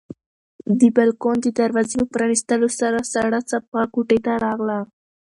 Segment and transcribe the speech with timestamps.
[0.79, 4.79] د بالکن د دروازې په پرانیستلو سره سړه څپه کوټې ته راغله.